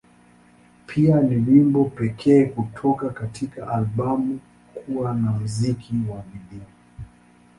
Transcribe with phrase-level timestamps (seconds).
[0.85, 4.39] Pia, ni wimbo pekee kutoka katika albamu
[4.73, 6.67] kuwa na muziki wa video.